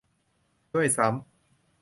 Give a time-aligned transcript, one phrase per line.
[0.73, 1.25] ด้วยซ้ำ